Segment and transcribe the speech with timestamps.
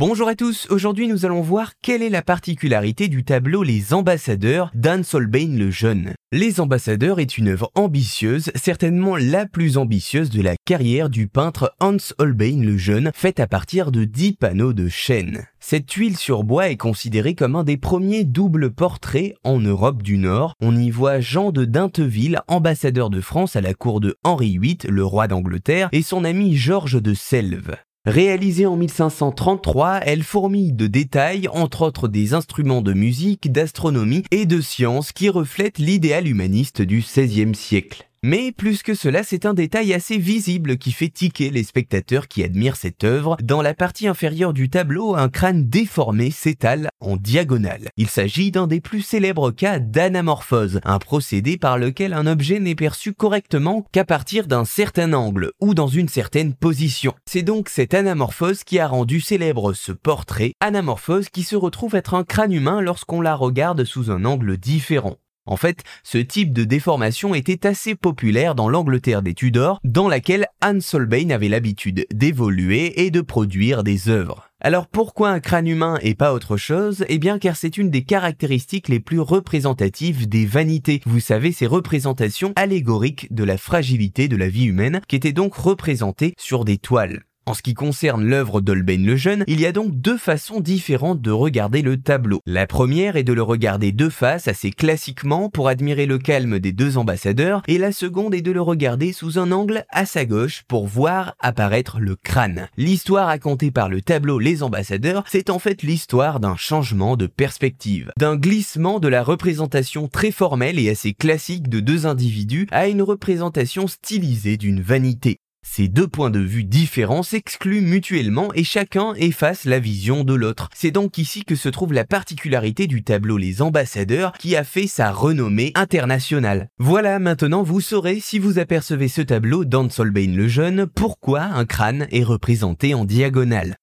[0.00, 4.70] Bonjour à tous, aujourd'hui nous allons voir quelle est la particularité du tableau Les Ambassadeurs
[4.74, 6.14] d'Anne Solbein le Jeune.
[6.32, 11.74] Les Ambassadeurs est une œuvre ambitieuse, certainement la plus ambitieuse de la carrière du peintre
[11.80, 15.44] Hans Holbein le Jeune, faite à partir de 10 panneaux de chêne.
[15.58, 20.16] Cette tuile sur bois est considérée comme un des premiers doubles portraits en Europe du
[20.16, 20.54] Nord.
[20.62, 24.78] On y voit Jean de Dinteville, ambassadeur de France à la cour de Henri VIII,
[24.88, 27.76] le roi d'Angleterre, et son ami Georges de Selve.
[28.06, 34.46] Réalisée en 1533, elle fourmille de détails, entre autres des instruments de musique, d'astronomie et
[34.46, 38.09] de science qui reflètent l'idéal humaniste du XVIe siècle.
[38.22, 42.44] Mais plus que cela, c'est un détail assez visible qui fait tiquer les spectateurs qui
[42.44, 43.38] admirent cette œuvre.
[43.42, 47.88] Dans la partie inférieure du tableau, un crâne déformé s'étale en diagonale.
[47.96, 52.74] Il s'agit d'un des plus célèbres cas d'anamorphose, un procédé par lequel un objet n'est
[52.74, 57.14] perçu correctement qu'à partir d'un certain angle ou dans une certaine position.
[57.24, 62.12] C'est donc cette anamorphose qui a rendu célèbre ce portrait, anamorphose qui se retrouve être
[62.12, 65.16] un crâne humain lorsqu'on la regarde sous un angle différent.
[65.46, 70.46] En fait, ce type de déformation était assez populaire dans l'Angleterre des Tudors, dans laquelle
[70.60, 74.50] Anne Solbein avait l'habitude d'évoluer et de produire des œuvres.
[74.60, 77.06] Alors pourquoi un crâne humain et pas autre chose?
[77.08, 81.00] Eh bien car c'est une des caractéristiques les plus représentatives des vanités.
[81.06, 85.54] Vous savez, ces représentations allégoriques de la fragilité de la vie humaine qui étaient donc
[85.54, 87.22] représentées sur des toiles.
[87.50, 91.20] En ce qui concerne l'œuvre d'Holbein le Jeune, il y a donc deux façons différentes
[91.20, 92.38] de regarder le tableau.
[92.46, 96.70] La première est de le regarder de face assez classiquement pour admirer le calme des
[96.70, 100.62] deux ambassadeurs, et la seconde est de le regarder sous un angle à sa gauche
[100.68, 102.68] pour voir apparaître le crâne.
[102.76, 108.12] L'histoire racontée par le tableau Les ambassadeurs, c'est en fait l'histoire d'un changement de perspective,
[108.16, 113.02] d'un glissement de la représentation très formelle et assez classique de deux individus à une
[113.02, 115.39] représentation stylisée d'une vanité.
[115.62, 120.68] Ces deux points de vue différents s'excluent mutuellement et chacun efface la vision de l'autre.
[120.74, 124.86] C'est donc ici que se trouve la particularité du tableau Les Ambassadeurs qui a fait
[124.86, 126.68] sa renommée internationale.
[126.78, 132.06] Voilà, maintenant vous saurez si vous apercevez ce tableau d'Anne le Jeune, pourquoi un crâne
[132.10, 133.76] est représenté en diagonale.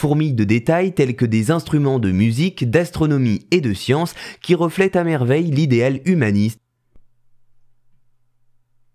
[0.00, 4.96] Fourmille de détails tels que des instruments de musique, d'astronomie et de science qui reflètent
[4.96, 6.58] à merveille l'idéal humaniste